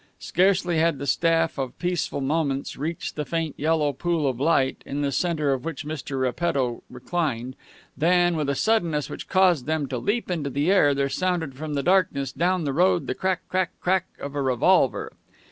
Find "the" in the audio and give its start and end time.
0.97-1.05, 3.15-3.23, 5.03-5.11, 10.49-10.71, 11.75-11.83, 12.63-12.73, 13.05-13.13